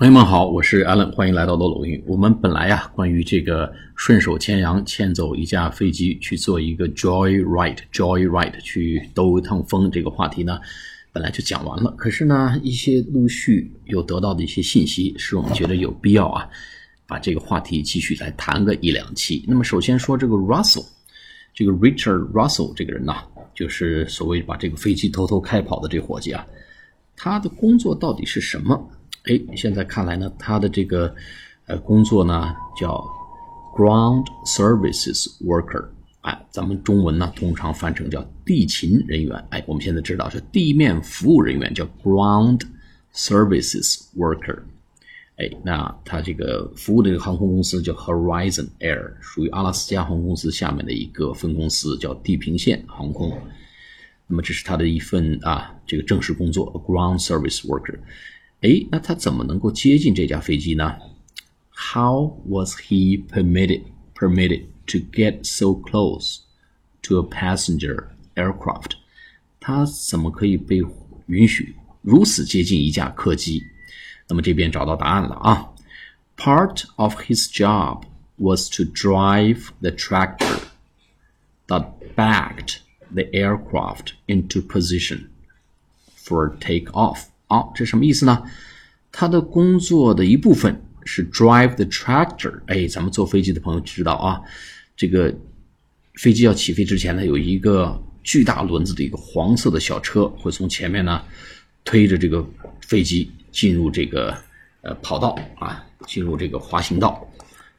[0.00, 2.02] 朋友们好，我是 Allen，欢迎来到罗罗云。
[2.06, 10.58] 我们本来呀，关于这个顺手牵羊牵走一架飞机去做一个 joy ride，joy ride 去兜一趟风这个话题呢，
[11.12, 11.90] 本来就讲完了。
[11.98, 16.48] 可是呢，一些陆续有得到的一些信息，使我们觉得有必要啊，
[17.06, 19.44] 把这个话题继续来谈个一两期。
[19.46, 20.86] 那么首先说这个 Russell，
[21.52, 23.14] 这个 Richard Russell 这个人呢，
[23.54, 26.46] 就是所谓把这个飞机偷偷开跑的这伙计啊，
[27.14, 28.90] 他的工作到底是什么？
[29.24, 31.14] 哎，现在看来呢，他的这个
[31.66, 33.04] 呃工作呢叫
[33.76, 35.88] ground services worker，
[36.22, 39.36] 哎，咱们中文呢通常翻成叫地勤人员。
[39.50, 42.62] 哎，我们现在知道是地面服务人员，叫 ground
[43.14, 44.58] services worker。
[45.36, 53.38] 哎，那他这个服务的这个航空公司叫 Horizon Air，属于阿拉斯加航空公司下面的一个分公司，叫地平线航空。
[54.26, 57.98] 那么这是他的一份啊这个正式工作，ground service worker。
[58.61, 60.97] 哎，那他怎么能够接近这架飞机呢？
[61.71, 63.83] How was he permitted
[64.15, 66.39] permitted to get so close
[67.03, 68.93] to a passenger aircraft？
[69.59, 70.81] 他怎么可以被
[71.27, 73.63] 允许如此接近一架客机？
[74.27, 75.71] 那么这边找到答案了啊。
[76.37, 78.03] Part of his job
[78.37, 80.59] was to drive the tractor
[81.67, 82.77] that backed
[83.13, 85.29] the aircraft into position
[86.17, 87.27] for takeoff.
[87.50, 88.44] 好，这什么意思呢？
[89.10, 92.60] 他的工作的一部分是 drive the tractor。
[92.66, 94.40] 哎，咱们坐飞机的朋友知道啊，
[94.96, 95.34] 这个
[96.14, 101.20] 飞机要起飞之前呢，有一个巨大轮子的一个黄色的小车会从前面呢
[101.84, 102.48] 推着这个
[102.86, 104.32] 飞机进入这个
[104.82, 107.26] 呃跑道啊，进入这个滑行道。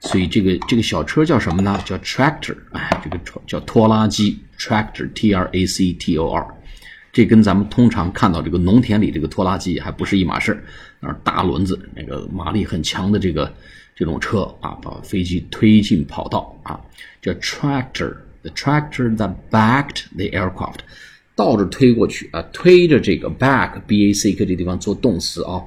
[0.00, 1.80] 所以这个这个小车叫什么呢？
[1.84, 2.56] 叫 tractor。
[2.72, 6.44] 哎，这个叫拖拉机，tractor，t r a c t o r。
[7.12, 10.52] 这跟咱们通常看到这个农田里这个拖拉机还不是一码事
[11.00, 13.52] 儿，大轮子那个马力很强的这个
[13.96, 16.80] 这种车啊，把飞机推进跑道啊，
[17.20, 20.78] 叫 tractor，the tractor that backed the aircraft，
[21.34, 25.60] 倒着推过去啊，推着这个 back b a c k 这地方做动词啊，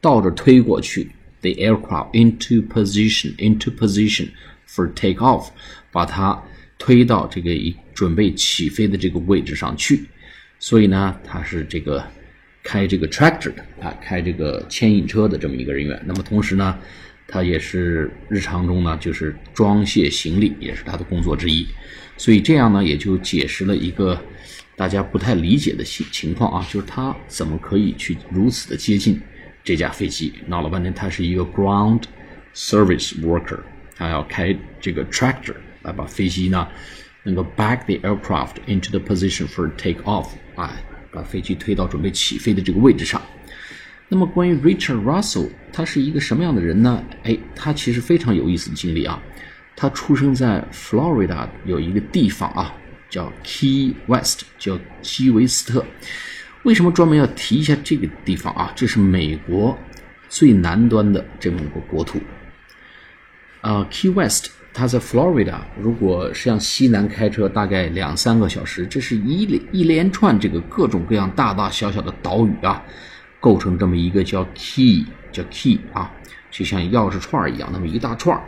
[0.00, 1.10] 倒着推过去
[1.40, 4.28] the aircraft into position into position
[4.68, 5.48] for take off，
[5.90, 6.40] 把它
[6.78, 7.50] 推到这个
[7.92, 10.04] 准备起飞的这个位置上去。
[10.58, 12.02] 所以呢，他是这个
[12.62, 16.02] 开这个 tractor 的啊，开这个牵引车的这么一个人员。
[16.06, 16.78] 那么同时呢，
[17.28, 21.66] 他也是日常中呢，就是装卸行李，也是他的工作之一。
[22.16, 24.18] 所以这样呢，也就解释了一个
[24.74, 29.20] 大家不太理解的情情况啊，就是他怎么可以去如此的接近
[29.62, 30.32] 这架飞机？
[30.46, 32.04] 闹了半天，他是一个 ground
[32.54, 33.60] service worker，
[33.94, 36.66] 他要开这个 tractor 来把飞机呢。
[37.24, 40.76] 能够 back the aircraft into the position for take off，啊，
[41.12, 43.22] 把飞机推到准备起飞的这个位置上。
[44.08, 47.02] 那么关于 Richard Russell，他是一个什么样的人呢？
[47.24, 49.22] 哎，他其实非常有意思的经历啊。
[49.74, 52.74] 他出生在 Florida 有一个地方啊，
[53.10, 55.84] 叫 Key West，叫基维斯特。
[56.62, 58.72] 为什么专门要提一下这个地方啊？
[58.74, 59.76] 这是美国
[60.28, 62.18] 最南端的这么一个国土。
[63.66, 64.52] 啊，Key West。
[64.72, 68.86] 它在 Florida，如果是向西南开车，大概两三个小时。
[68.86, 72.84] 这是一连一连串这个各种各样大大小小的岛屿啊，
[73.40, 76.12] 构成这么一个叫 Key，叫 Key 啊，
[76.50, 78.38] 就像钥匙串一样，那么一大串。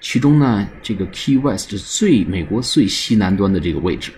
[0.00, 4.12] 其中呢，这个 Key West 是最美国最西南端的这个位置。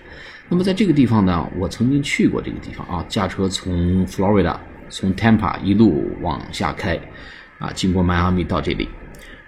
[0.50, 4.54] 那么在这个地方呢，我曾经去过这个地方啊，驾车从 Florida
[4.90, 7.00] 从 Tampa 一路往下开，
[7.58, 8.86] 啊，经过迈阿密到这里。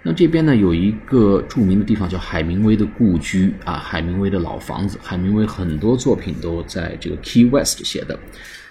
[0.09, 4.97] 那这边呢，有一个著名的地方叫海明威的故居啊，海明威的老房子。
[5.03, 8.17] 海明威很多作品都在这个 Key West 写的。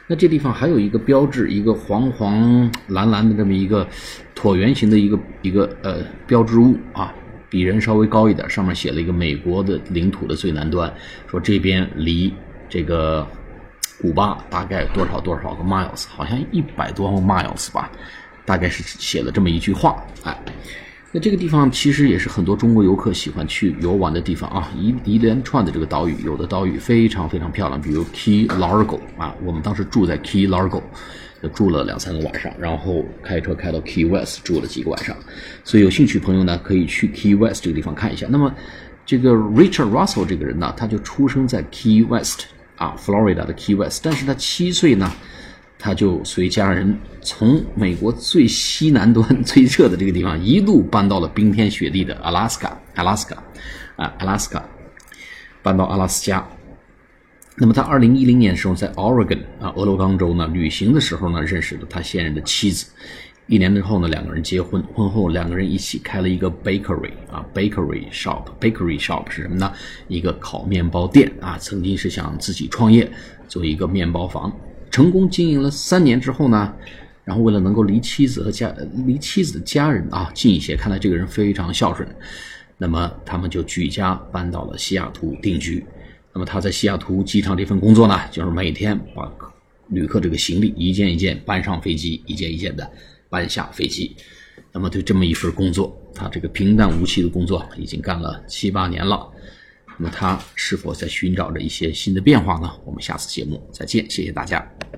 [0.07, 3.87] 那这地方还有一个标志，一个黄黄蓝蓝的这么一个
[4.35, 7.13] 椭圆形的一个一个呃标志物啊，
[7.51, 10.91] 比人稍微高一点，上面写了一个美国的领土的最南端，
[11.31, 12.33] 说这边离
[12.67, 13.27] 这个
[14.01, 17.93] 古巴大概多少多少个 miles，好像一百多 miles 吧，
[18.47, 20.35] 大概是写了这么一句话，哎。
[21.13, 30.83] 那这个地方其实也是很多中国游客喜欢去游玩的地方啊，一一连串的这个岛屿，有的岛屿非常非常漂亮，比如 Key Largo 啊，我们当时住在 Key Largo，
[31.43, 35.17] 就住了两三个晚上，然后开车开到 Key West 住了几个晚上，
[35.65, 38.27] 所以有兴趣朋友呢可以去 Key West 这个地方看一下。
[38.29, 38.53] 那么
[39.07, 45.11] 这个 Richard Russell 这个人呢，他就出生在 Key West 啊，Florida 的 Key West，但是他七岁呢。
[45.79, 52.81] 他就随家人从美国最西南端、最热的这个地方，一路搬到了冰天雪地的阿拉斯加。
[52.95, 53.37] 阿拉斯加，
[53.97, 54.65] 啊，阿拉斯加，
[55.63, 56.47] 搬到阿拉斯加。
[57.59, 62.87] 那么他二零一零年时候在 Oregon 啊，俄勒冈州呢旅行的时候呢，认识了他现任的妻子
[63.47, 68.45] 一年之后呢，两个人结婚，婚后两个人一起开了一个 bakery 啊，bakery shop。
[68.61, 69.73] bakery shop 是什么呢？
[70.09, 71.57] 一个烤面包店啊。
[71.59, 73.11] 曾经是想自己创业，
[73.47, 74.51] 做一个面包房。
[74.97, 76.75] 成功经营了三年之后呢，
[77.23, 82.09] 然后为了能够离妻子和家离妻子的家人啊近一些，看来这个人非常孝顺，
[82.79, 85.85] 那么他们就举家搬到了西雅图定居。
[86.33, 89.31] 那么他在西雅图机场这份工作呢，就是每天把
[89.89, 92.91] 旅客这个行李一件一件搬上飞机，一件一件的。
[93.29, 94.17] 搬下飞机，
[94.73, 99.29] 那么对这么一份工作，他这个平淡无奇的工作已经干了七八年了。
[99.99, 102.71] 那么他是否在寻找着一些新的变化呢？
[102.85, 104.76] 我们下次节目再见，谢谢大家。